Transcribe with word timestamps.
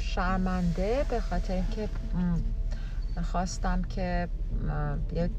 شرمنده 0.00 1.04
به 1.10 1.20
خاطر 1.20 1.62
که 1.70 1.88
خواستم 3.22 3.82
که 3.82 4.28
یه 5.12 5.30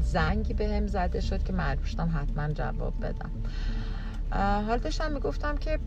زنگی 0.00 0.54
به 0.54 0.68
هم 0.68 0.86
زده 0.86 1.20
شد 1.20 1.42
که 1.44 1.52
مجبور 1.52 2.06
حتما 2.08 2.52
جواب 2.52 2.94
بدم. 3.00 3.30
حال 4.66 4.78
داشتم 4.78 5.12
می‌گفتم 5.12 5.56
که 5.56 5.78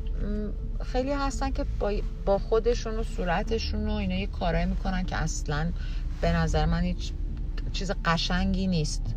خیلی 0.86 1.12
هستن 1.12 1.52
که 1.52 1.66
با 2.26 2.38
خودشون 2.38 2.96
و 2.96 3.04
صورتشون 3.04 3.88
و 3.88 3.92
اینا 3.92 4.16
یه 4.16 4.28
کارایی 4.28 4.66
می‌کنن 4.66 5.04
که 5.04 5.16
اصلا 5.16 5.72
به 6.22 6.32
نظر 6.32 6.66
من 6.66 6.82
هیچ 6.82 7.14
چیز 7.72 7.92
قشنگی 8.06 8.68
نیست. 8.68 9.16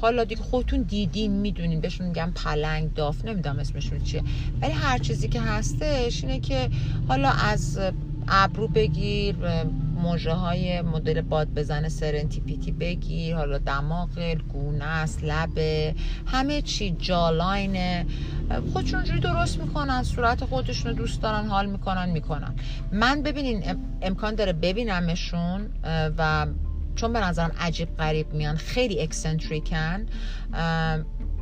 حالا 0.00 0.24
دیگه 0.24 0.42
خودتون 0.42 0.82
دیدین 0.82 1.32
می‌دونین 1.32 1.80
بهشون 1.80 2.06
میگم 2.06 2.32
پلنگ 2.44 2.94
داف 2.94 3.24
نمی‌دونم 3.24 3.58
اسمشون 3.58 4.00
چیه. 4.00 4.22
ولی 4.62 4.72
هر 4.72 4.98
چیزی 4.98 5.28
که 5.28 5.40
هستش 5.40 6.24
اینه 6.24 6.40
که 6.40 6.68
حالا 7.08 7.30
از 7.30 7.80
ابرو 8.28 8.68
بگیر 8.68 9.36
موجه 9.96 10.32
های 10.32 10.82
مدل 10.82 11.20
باد 11.20 11.48
بزن 11.48 11.88
سرنتیپیتی 11.88 12.72
بگیر 12.72 13.36
حالا 13.36 13.58
دماغ 13.58 14.36
گونه 14.52 14.84
است 14.84 15.24
لبه 15.24 15.94
همه 16.26 16.62
چی 16.62 16.96
جالاینه 16.98 18.06
خودشون 18.72 19.04
جوری 19.04 19.20
درست 19.20 19.60
می‌کنن 19.60 20.02
صورت 20.02 20.44
خودشون 20.44 20.92
دوست 20.92 21.22
دارن 21.22 21.46
حال 21.46 21.66
می‌کنن 21.66 22.10
می‌کنن. 22.10 22.54
من 22.92 23.22
ببینین 23.22 23.64
امکان 24.02 24.34
داره 24.34 24.52
ببینمشون 24.52 25.70
و 26.18 26.46
چون 26.96 27.12
به 27.12 27.20
نظرم 27.20 27.52
عجیب 27.58 27.96
غریب 27.96 28.32
میان 28.32 28.56
خیلی 28.56 29.00
اکسنتریکن 29.00 30.06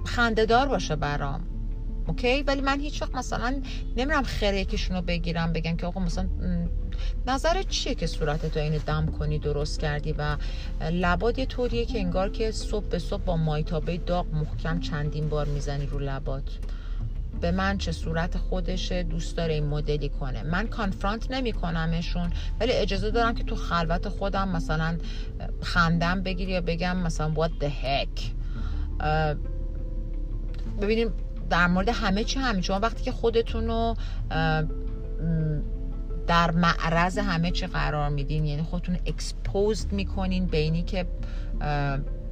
خندهدار 0.06 0.68
باشه 0.68 0.96
برام. 0.96 1.40
اوکی؟ 2.06 2.42
ولی 2.42 2.60
من 2.60 2.80
هیچ 2.80 3.02
وقت 3.02 3.14
مثلا 3.14 3.62
نمیرم 3.96 4.22
خیره 4.22 4.60
یکیشون 4.60 4.96
رو 4.96 5.02
بگیرم 5.02 5.52
بگم 5.52 5.76
که 5.76 5.86
آقا 5.86 6.00
مثلا 6.00 6.28
نظرت 7.26 7.68
چیه 7.68 7.94
که 7.94 8.06
صورت 8.06 8.46
تو 8.46 8.60
اینو 8.60 8.78
دم 8.86 9.06
کنی 9.06 9.38
درست 9.38 9.80
کردی؟ 9.80 10.12
و 10.12 10.36
لباد 10.80 11.38
یه 11.38 11.46
طوریه 11.46 11.84
که 11.84 11.98
انگار 11.98 12.30
که 12.30 12.50
صبح 12.50 12.84
به 12.84 12.98
صبح 12.98 13.22
با 13.22 13.36
مایتابه 13.36 13.96
داغ 13.96 14.26
محکم 14.34 14.80
چندین 14.80 15.28
بار 15.28 15.46
می‌زنی 15.46 15.86
رو 15.86 15.98
لبات. 15.98 16.58
به 17.40 17.50
من 17.50 17.78
چه 17.78 17.92
صورت 17.92 18.38
خودشه 18.38 19.02
دوست 19.02 19.36
داره 19.36 19.54
این 19.54 19.66
مدلی 19.66 20.08
کنه. 20.08 20.42
من 20.42 20.66
کانفرانت 20.66 21.30
نمی 21.30 21.52
کنمشون 21.52 22.30
ولی 22.60 22.72
اجازه 22.72 23.10
دارم 23.10 23.34
که 23.34 23.44
تو 23.44 23.56
خلوت 23.56 24.08
خودم 24.08 24.48
مثلا 24.48 24.98
خندم 25.62 26.22
بگیر 26.22 26.48
یا 26.48 26.60
بگم 26.60 26.96
مثلا 26.96 27.34
what 27.34 27.50
the 27.64 27.68
heck. 27.68 28.20
ببینیم 30.80 31.12
در 31.50 31.66
مورد 31.66 31.88
همه 31.88 32.24
چی 32.24 32.38
همین. 32.38 32.62
شما 32.62 32.78
وقتی 32.78 33.04
که 33.04 33.12
خودتون 33.12 33.66
رو 33.66 33.96
در 36.26 36.50
معرض 36.50 37.18
همه 37.18 37.50
چی 37.50 37.66
قرار 37.66 38.08
میدین 38.08 38.44
یعنی 38.44 38.62
خودتون 38.62 38.98
اکسپوزد 39.06 39.92
می‌کنین 39.92 40.46
بینی 40.46 40.82
که 40.82 41.06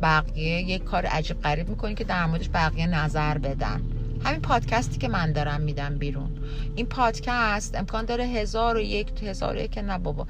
بقیه 0.03 0.63
یک 0.63 0.85
کار 0.85 1.07
عجیب 1.07 1.41
غریب 1.41 1.69
می‌کنین 1.69 1.95
که 1.95 2.05
در 2.05 2.27
موردش 2.27 2.51
بقیه 2.55 2.87
نظر 2.87 3.39
بدن. 3.39 3.83
همین 4.25 4.41
پادکستی 4.41 4.99
که 4.99 5.09
من 5.09 5.33
دارم 5.33 5.61
میدم 5.61 5.99
بیرون. 5.99 6.31
این 6.75 6.87
پادکست 6.87 7.75
امکان 7.75 8.05
داره 8.05 8.25
هزار 8.25 8.77
و 8.77 8.81
یک 8.81 9.23
هزار 9.23 9.57
و 9.57 9.61
یک 9.61 9.79
نه 9.79 9.99
بابا. 9.99 10.27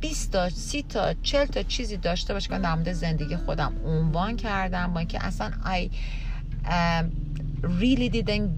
20 0.00 0.32
تا 0.32 0.48
30 0.48 0.82
تا 0.82 1.14
40 1.22 1.46
تا 1.46 1.62
چیزی 1.62 1.96
داشته 1.96 2.34
باشه 2.34 2.48
که 2.48 2.58
در 2.58 2.92
زندگی 2.92 3.36
خودم 3.36 3.72
عنوان 3.84 4.36
کردم 4.36 4.92
با 4.92 5.00
اینکه 5.00 5.26
اصلا 5.26 5.52
I 5.64 5.90
um, 6.66 7.10
really 7.80 8.08
didn't 8.08 8.50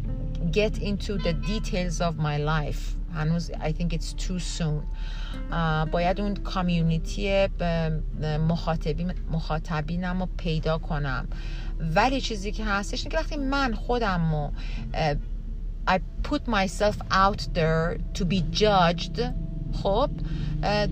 get 0.53 0.79
into 0.79 1.19
the 1.19 1.33
details 1.33 2.01
of 2.01 2.19
my 2.19 2.37
life. 2.39 3.04
هنوز 3.15 3.51
I 3.51 3.73
think 3.73 3.93
it's 3.93 4.13
too 4.13 4.39
soon. 4.59 4.85
باید 5.93 6.21
اون 6.21 6.35
کامیونیتی 6.35 7.49
مخاطبین 8.49 9.15
مخاطبینم 9.33 10.21
رو 10.21 10.29
پیدا 10.37 10.79
کنم. 10.79 11.29
ولی 11.81 12.21
چیزی 12.21 12.53
که 12.53 12.65
هستش 12.65 13.07
اینه 13.07 13.19
وقتی 13.19 13.37
من 13.37 13.75
خودم 13.75 14.33
رو 14.33 14.53
I 15.91 15.99
put 16.29 16.41
myself 16.47 16.97
out 17.13 17.41
there 17.55 17.99
to 18.19 18.25
be 18.25 18.43
judged 18.61 19.21
خب 19.83 20.11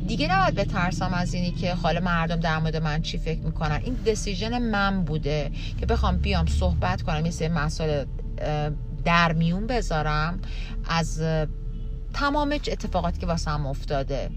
دیگه 0.07 0.35
نباید 0.35 0.55
بترسم 0.55 1.15
از 1.15 1.35
اینی 1.35 1.51
که 1.51 1.75
حال 1.75 1.99
مردم 1.99 2.37
در 2.37 2.59
مورد 2.59 2.77
من 2.77 3.03
چی 3.03 3.19
فکر 3.19 3.41
می‌کنن. 3.41 3.81
این 3.85 3.95
دسیژن 3.95 4.59
من 4.59 5.05
بوده 5.05 5.51
که 5.81 5.87
بخوام 5.87 6.17
بیام 6.17 6.47
صحبت 6.47 7.03
کنم 7.03 7.25
یه 7.25 7.31
سری 7.31 7.49
مسائل 7.49 8.05
در 9.05 9.33
میون 9.33 9.67
بذارم 9.67 10.39
از 10.89 11.23
تمام 12.13 12.53
اتفاقاتی 12.53 13.21
که 13.21 13.27
واسه 13.27 13.51
هم 13.51 13.67
افتاده. 13.67 14.31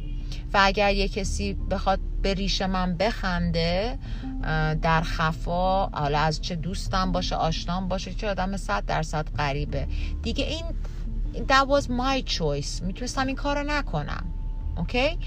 و 0.53 0.59
اگر 0.61 0.93
یه 0.93 1.07
کسی 1.07 1.53
بخواد 1.53 1.99
به 2.21 2.33
ریش 2.33 2.61
من 2.61 2.97
بخنده 2.97 3.99
در 4.81 5.01
خفا 5.01 5.85
حالا 5.85 6.19
از 6.19 6.41
چه 6.41 6.55
دوستم 6.55 7.11
باشه 7.11 7.35
آشنام 7.35 7.87
باشه 7.87 8.13
چه 8.13 8.29
آدم 8.29 8.57
صد 8.57 8.85
درصد 8.85 9.29
غریبه. 9.37 9.87
دیگه 10.21 10.45
این 10.45 10.65
that 11.47 11.67
was 11.67 11.83
my 11.85 12.31
choice. 12.31 12.81
می‌تونستم 12.81 13.27
این 13.27 13.35
کارو 13.35 13.63
نکنم. 13.63 14.23
اوکی 14.77 15.19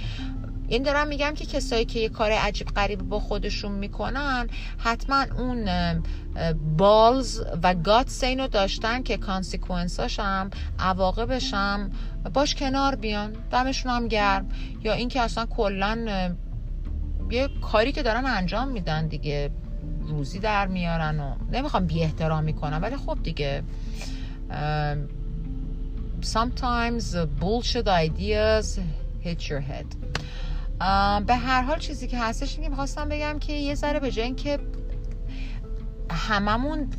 این 0.69 0.83
دارم 0.83 1.09
میگم 1.09 1.35
که 1.35 1.47
کسایی 1.47 1.85
که 1.85 2.01
یه 2.01 2.09
کار 2.09 2.33
عجیب 2.33 2.67
غریب 2.67 3.03
با 3.03 3.21
خودشون 3.21 3.73
می‌کنن 3.73 4.49
حتما 4.79 5.25
اون 5.39 5.69
بالز 6.77 7.41
و 7.63 7.75
گات 7.75 8.09
سینو 8.09 8.49
داشتن 8.49 9.03
که 9.03 9.19
عواقبش 10.79 11.55
هم 11.55 11.91
باش 12.35 12.55
کنار 12.55 12.95
بیان 12.95 13.37
دمشون 13.51 13.93
هم 13.93 14.09
گرم. 14.09 14.49
یا 14.83 14.93
اینکه 14.93 15.21
اصلا 15.21 15.47
کلا 15.47 15.99
یه 17.31 17.49
کاری 17.63 17.93
که 17.93 18.03
دارن 18.03 18.27
انجام 18.27 18.69
میدن 18.69 19.07
دیگه 19.07 19.51
روزی 20.01 20.39
در 20.39 20.67
میارن 20.67 21.21
و 21.21 21.35
نمی‌خوام 21.53 21.87
بی 21.87 22.03
احترامی 22.03 22.53
کنم 22.53 22.79
ولی 22.83 22.97
خب 22.97 23.19
دیگه 23.23 23.63
sometimes 26.23 27.17
bullshit 27.41 27.87
ideas 27.87 28.81
hit 29.25 29.49
your 29.49 29.61
head. 29.61 29.87
به 31.27 31.35
هر 31.35 31.63
حال 31.63 31.79
چیزی 31.79 32.07
که 32.07 32.19
هستش 32.19 32.55
اینکه 32.55 32.71
می‌خواستم 32.71 33.09
بگم 33.09 33.39
که 33.39 33.53
یه 33.53 33.75
ذره 33.75 34.01
به 34.01 34.11
جای 34.11 34.35
که 34.35 34.59
هممون 36.11 36.91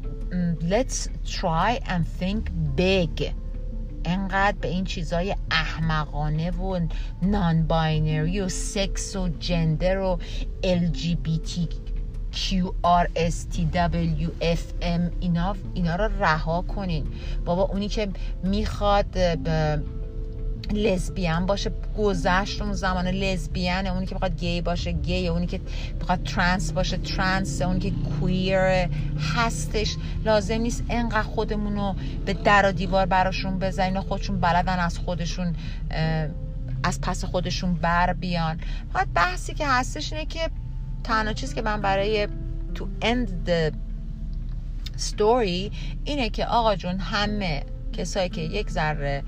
let's 0.70 1.08
try 1.26 1.80
and 1.86 2.22
think 2.22 2.50
big 2.78 3.32
انقدر 4.06 4.58
به 4.62 4.68
این 4.68 4.84
چیزای 4.84 5.36
احمقانه 5.52 6.52
و 6.52 6.80
non-binary 7.22 8.42
و 8.42 8.50
سکس 8.50 9.16
و 9.16 9.30
gender 9.40 10.00
و 10.00 10.20
LGBT 10.64 11.74
QRSTWFM 12.34 15.02
اینا 15.20 15.56
اینا 15.74 15.96
رو 15.96 16.24
رها 16.24 16.62
کنین. 16.62 17.08
بابا 17.46 17.64
اونی 17.64 17.88
که 17.88 18.10
می‌خواد 18.44 19.18
لزبیان 20.74 21.46
باشه 21.46 21.72
گذشت 21.98 22.62
اون 22.62 22.74
زمان 22.74 23.08
لزبیان 23.08 23.88
اونی 23.88 24.06
که 24.06 24.16
بخواد 24.16 24.40
گی 24.40 24.62
باشه 24.62 24.92
گی 24.92 25.28
اونی 25.28 25.48
که 25.48 25.60
بخواد 26.02 26.24
ترانس 26.24 26.72
باشه 26.72 26.98
ترانس 26.98 27.62
اونی 27.62 27.80
که 27.80 27.92
کویر 27.92 28.60
هستش. 29.36 29.96
لازم 30.26 30.62
نیست 30.62 30.84
انقدر 30.90 31.22
خودمون 31.22 31.76
رو 31.76 31.96
به 32.26 32.34
در 32.34 32.70
و 32.70 32.72
دیوار 32.72 33.06
براشون 33.06 33.60
بزنین 33.60 34.00
خودشون 34.00 34.40
بلدن 34.40 34.80
از 34.80 34.98
خودشون 34.98 35.56
از 36.84 37.02
پس 37.02 37.26
خودشون 37.26 37.74
بر 37.74 38.14
بیان. 38.14 38.60
فقط 38.94 39.08
بحثی 39.16 39.54
که 39.54 39.68
هستش 39.68 40.14
اینه 40.14 40.26
که 40.26 40.50
تنها 41.04 41.34
چیز 41.34 41.54
که 41.54 41.62
من 41.62 41.82
برای 41.82 42.28
تو 42.76 42.88
end 43.02 43.50
the 43.50 43.74
story 45.00 45.72
اینه 46.06 46.30
که 46.30 46.46
آقا 46.46 46.76
جون 46.76 47.00
همه 47.00 47.64
کسایی 47.94 48.30
که 48.30 48.42
یک 48.42 48.70
ذره 48.70 49.24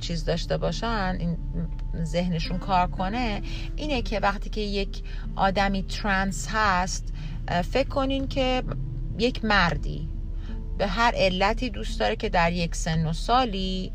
چیز 0.00 0.24
داشته 0.24 0.56
باشن 0.56 1.16
این 1.20 1.36
ذهنشون 2.04 2.58
کار 2.58 2.86
کنه 2.86 3.42
اینه 3.76 4.02
که 4.02 4.20
وقتی 4.20 4.50
که 4.50 4.60
یک 4.60 5.02
آدمی 5.36 5.82
ترانس 5.82 6.48
هست 6.50 7.12
فکر 7.72 7.88
کنین 7.88 8.28
که 8.28 8.62
یک 9.18 9.44
مردی 9.44 10.08
به 10.78 10.86
هر 10.86 11.12
علتی 11.16 11.70
دوست 11.70 12.00
داره 12.00 12.16
که 12.16 12.28
در 12.28 12.52
یک 12.52 12.74
سن 12.74 13.06
و 13.06 13.12
سالی 13.12 13.92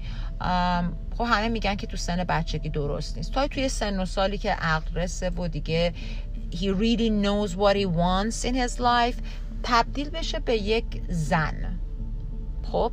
خب 1.17 1.25
همه 1.27 1.49
میگن 1.49 1.75
که 1.75 1.87
تو 1.87 1.97
سن 1.97 2.23
بچگی 2.23 2.69
درست 2.69 3.17
نیست. 3.17 3.31
تا 3.31 3.47
توی 3.47 3.69
سن 3.69 3.99
و 3.99 4.05
سالی 4.05 4.37
که 4.37 4.51
عقل 4.51 4.95
رسه 4.95 5.29
و 5.29 5.47
دیگه 5.47 5.93
he 6.51 6.65
really 6.65 7.09
knows 7.09 7.55
what 7.55 7.75
he 7.75 7.85
wants 7.85 8.45
in 8.45 8.55
his 8.55 8.79
life 8.79 9.21
تبدیل 9.63 10.09
بشه 10.09 10.39
به 10.39 10.57
یک 10.57 10.85
زن. 11.09 11.79
خب؟ 12.71 12.91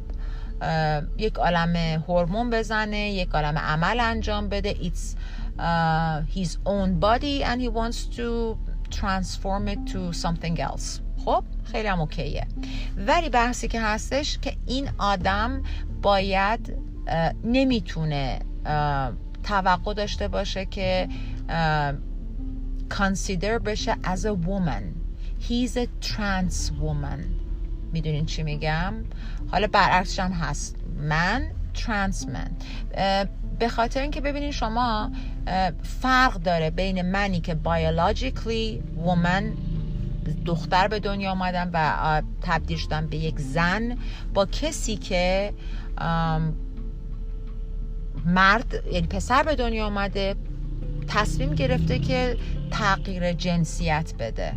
یک 1.18 1.34
عالم 1.34 1.76
هورمون 2.08 2.50
بزنه 2.50 3.10
یک 3.10 3.28
عالم 3.28 3.58
عمل 3.58 4.00
انجام 4.00 4.48
بده. 4.48 4.74
It's 4.74 5.16
uh, 5.58 6.22
his 6.38 6.58
own 6.66 7.00
body 7.00 7.44
and 7.44 7.60
he 7.60 7.68
wants 7.68 8.04
to 8.16 8.58
transform 8.90 9.68
it 9.68 9.78
to 9.92 10.12
something 10.12 10.60
else. 10.60 11.00
خب 11.24 11.44
خیلی 11.64 11.88
هم 11.88 12.00
اوکیه. 12.00 12.46
ولی 12.96 13.28
بحثی 13.28 13.68
که 13.68 13.80
هستش 13.80 14.38
که 14.38 14.56
این 14.66 14.90
آدم 14.98 15.62
باید 16.02 16.78
نمی‌تونه 17.44 18.38
توقع 19.42 19.94
داشته 19.94 20.28
باشه 20.28 20.66
که 20.66 21.08
consider 22.90 23.58
بشه 23.64 23.92
as 23.92 24.24
a 24.24 24.34
woman. 24.48 24.84
He's 25.48 25.76
a 25.76 25.86
trans 26.00 26.72
woman. 26.80 27.43
می‌دونین 27.94 28.26
چی 28.26 28.42
میگم؟ 28.42 28.94
حالا 29.50 29.66
برعکسش 29.66 30.18
هم 30.18 30.32
هست. 30.32 30.76
من 31.00 31.46
trans 31.74 32.24
man. 32.24 32.50
به 33.58 33.68
خاطر 33.68 34.00
اینکه 34.00 34.20
ببینین 34.20 34.50
شما 34.50 35.10
فرق 35.82 36.34
داره 36.34 36.70
بین 36.70 37.02
منی 37.02 37.40
که 37.40 37.56
biologically 37.64 38.80
woman 39.06 39.44
دختر 40.46 40.88
به 40.88 41.00
دنیا 41.00 41.30
آمدم 41.30 41.70
و 41.72 42.22
تبدیل 42.40 42.76
شدم 42.78 43.06
به 43.06 43.16
یک 43.16 43.38
زن 43.38 43.98
با 44.34 44.46
کسی 44.46 44.96
که 44.96 45.52
مرد 48.26 48.74
یعنی 48.92 49.06
پسر 49.06 49.42
به 49.42 49.54
دنیا 49.54 49.86
آمده 49.86 50.34
تصمیم 51.08 51.54
گرفته 51.54 51.98
که 51.98 52.36
تغییر 52.70 53.32
جنسیت 53.32 54.12
بده. 54.18 54.52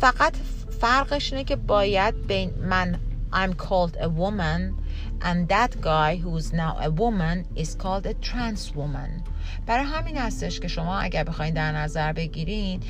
فقط 0.00 0.32
فرقش 0.80 1.32
اینه 1.32 1.44
که 1.44 1.56
باید 1.56 2.26
بین 2.26 2.50
من 2.60 2.98
I'm 3.32 3.52
called 3.54 3.96
a 4.00 4.08
woman 4.08 4.74
and 5.20 5.48
that 5.48 5.72
guy 5.80 6.16
who's 6.16 6.52
now 6.52 6.76
a 6.80 6.90
woman 6.90 7.46
is 7.56 7.74
called 7.74 8.06
a 8.06 8.14
trans 8.14 8.74
woman. 8.74 9.22
برای 9.66 9.84
همین 9.84 10.16
هستش 10.16 10.60
که 10.60 10.68
شما 10.68 10.98
اگر 10.98 11.24
بخواید 11.24 11.54
در 11.54 11.72
نظر 11.72 12.12
بگیرین 12.12 12.80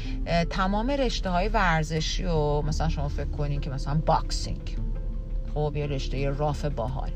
تمام 0.50 0.90
رشته 0.90 1.30
های 1.30 1.48
ورزشی 1.48 2.24
و 2.24 2.62
مثلا 2.62 2.88
شما 2.88 3.08
فکر 3.08 3.30
کنین 3.30 3.60
که 3.60 3.70
مثلا 3.70 3.94
boxing 3.94 4.76
خب 5.54 5.72
یه 5.76 5.86
رشته 5.86 6.30
راف 6.30 6.64
باحال 6.64 7.10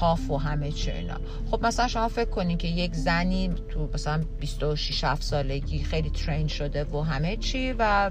تاف 0.00 0.30
و 0.30 0.36
همه 0.36 0.72
چه 0.72 0.92
اینا. 0.94 1.20
خب 1.50 1.66
مثلا 1.66 1.88
شما 1.88 2.08
فکر 2.08 2.30
کنین 2.30 2.58
که 2.58 2.68
یک 2.68 2.94
زنی 2.94 3.50
تو 3.68 3.88
مثلا 3.94 4.24
26 4.40 5.04
7 5.04 5.22
سالگی 5.22 5.82
خیلی 5.82 6.10
ترین 6.10 6.46
شده 6.48 6.84
و 6.84 7.00
همه 7.00 7.36
چی 7.36 7.74
و 7.78 8.10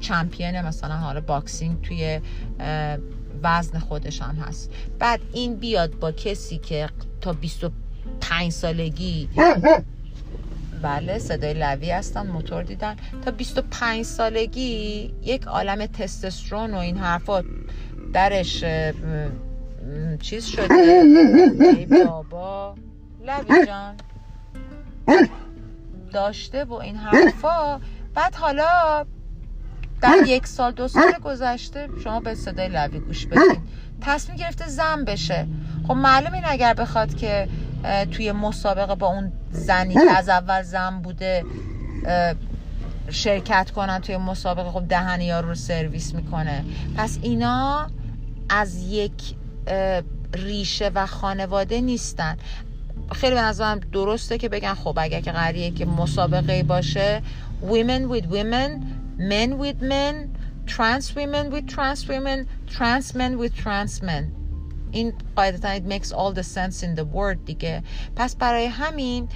چمپیون 0.00 0.60
مثلا 0.60 0.96
حالا 0.96 1.20
باکسینگ 1.20 1.82
توی 1.82 2.20
وزن 3.42 3.78
خودش 3.78 4.22
هم 4.22 4.34
هست. 4.34 4.70
بعد 4.98 5.20
این 5.32 5.56
بیاد 5.56 5.98
با 5.98 6.12
کسی 6.12 6.58
که 6.58 6.88
تا 7.20 7.32
25 7.32 8.52
سالگی 8.52 9.28
بله 10.82 11.18
صدای 11.18 11.54
لوی 11.54 11.90
هستن 11.90 12.26
موتور 12.26 12.62
دیدن. 12.62 12.96
تا 13.24 13.30
25 13.30 14.04
سالگی 14.04 15.12
یک 15.22 15.44
عالم 15.44 15.86
تستوسترون 15.86 16.74
و 16.74 16.76
این 16.76 16.96
حرفات 16.96 17.44
درش 18.12 18.64
چیز 20.20 20.46
شده. 20.46 20.74
ای 20.74 21.86
بابا. 21.86 22.74
لبی 23.26 23.66
جان. 23.66 23.94
داشته 26.12 26.64
و 26.64 26.72
این 26.72 26.96
حرفا. 26.96 27.80
بعد 28.14 28.34
حالا 28.34 29.06
در 30.00 30.16
یک 30.26 30.46
سال 30.46 30.72
دو 30.72 30.88
سال 30.88 31.12
گذشته 31.24 31.88
شما 32.04 32.20
به 32.20 32.34
صدای 32.34 32.68
لوی 32.68 32.98
گوش 32.98 33.26
بدین. 33.26 33.62
تصمیم 34.00 34.38
گرفته 34.38 34.68
زن 34.68 35.04
بشه. 35.04 35.46
خب 35.88 35.94
معلوم 35.94 36.32
این 36.32 36.44
اگر 36.46 36.74
بخواد 36.74 37.14
که 37.14 37.48
توی 38.10 38.32
مسابقه 38.32 38.94
با 38.94 39.06
اون 39.06 39.32
زنی 39.50 39.94
که 39.94 40.10
از 40.16 40.28
اول 40.28 40.62
زن 40.62 41.02
بوده 41.02 41.44
شرکت 43.10 43.70
کنن 43.70 44.00
توی 44.00 44.16
مسابقه 44.16 44.70
خب 44.70 44.88
دهنی 44.88 45.30
ها 45.30 45.40
رو 45.40 45.54
سرویس 45.54 46.14
می‌کنه. 46.14 46.64
پس 46.96 47.18
اینا 47.22 47.86
از 48.48 48.82
یک 48.82 49.34
ریشه 50.34 50.90
و 50.94 51.06
خانواده 51.06 51.80
نیستن. 51.80 52.36
خیلی 53.12 53.34
به 53.34 53.42
نظرم 53.42 53.80
درسته 53.92 54.38
که 54.38 54.48
بگن 54.48 54.74
خب 54.74 54.98
اگر 55.00 55.20
که 55.20 55.32
قریه 55.32 55.70
که 55.70 55.86
مسابقه 55.86 56.62
باشه 56.62 57.22
women 57.62 58.12
with 58.12 58.24
women 58.24 58.70
men 59.18 59.50
with 59.62 59.82
men 59.82 60.14
trans 60.66 61.16
women 61.16 61.50
with 61.52 61.66
trans 61.74 62.08
women 62.08 62.46
trans 62.76 63.14
men 63.14 63.38
with 63.38 63.54
trans 63.64 64.02
men. 64.02 64.24
این 64.92 65.12
قاعدتا 65.36 65.76
it 65.76 65.84
makes 65.84 66.12
all 66.12 66.32
the 66.32 66.42
sense 66.42 66.82
in 66.82 66.94
the 66.94 67.04
world 67.04 67.44
دیگه. 67.44 67.82
پس 68.16 68.36
برای 68.36 68.66
همین 68.66 69.28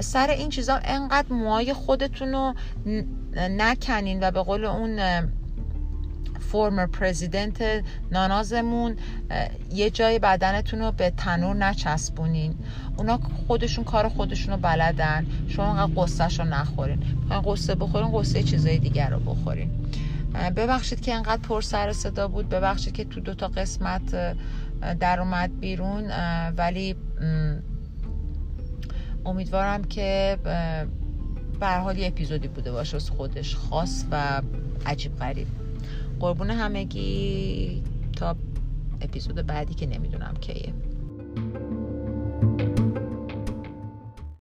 سر 0.00 0.30
این 0.30 0.48
چیزا 0.48 0.80
انقدر 0.84 1.32
موهای 1.32 1.72
خودتون 1.72 2.32
رو 2.32 2.54
نکنین 3.36 4.18
و 4.22 4.30
به 4.30 4.42
قول 4.42 4.64
اون 4.64 4.98
فورمر 6.56 6.86
پرزیدنت 6.86 7.84
نانازمون 8.12 8.96
یه 9.72 9.90
جای 9.90 10.18
بدنتون 10.18 10.80
رو 10.80 10.92
به 10.92 11.10
تنور 11.10 11.56
نچسبونین. 11.56 12.54
اونا 12.96 13.20
خودشون 13.46 13.84
کار 13.84 14.08
خودشون 14.08 14.54
رو 14.54 14.60
بلدن. 14.60 15.26
شما 15.48 15.66
انقدر 15.66 15.92
قصهش 15.96 16.40
رو 16.40 16.46
نخورین 16.46 17.04
قصه 17.44 17.74
بخورین 17.74 18.12
قصه 18.12 18.42
چیزای 18.42 18.78
دیگر 18.78 19.10
رو 19.10 19.18
بخورین. 19.18 19.70
ببخشید 20.56 21.00
که 21.00 21.14
انقدر 21.14 21.42
پر 21.42 21.60
سر 21.60 21.92
صدا 21.92 22.28
بود. 22.28 22.48
ببخشید 22.48 22.94
که 22.94 23.04
تو 23.04 23.20
دوتا 23.20 23.48
قسمت 23.48 24.36
در 25.00 25.20
اومد 25.20 25.60
بیرون. 25.60 26.10
ولی 26.56 26.96
امیدوارم 29.26 29.84
که 29.84 30.38
به 31.60 31.66
حال 31.66 31.98
یه 31.98 32.06
اپیزودی 32.06 32.48
بوده 32.48 32.72
باشه 32.72 32.98
خودش. 32.98 33.56
خاص 33.56 34.04
و 34.10 34.42
عجیب 34.86 35.16
غریب. 35.16 35.46
قربون 36.20 36.50
همگی. 36.50 37.82
تا 38.16 38.36
اپیزود 39.00 39.46
بعدی 39.46 39.74
که 39.74 39.86
نمی‌دونم 39.86 40.34
کیه. 40.40 40.72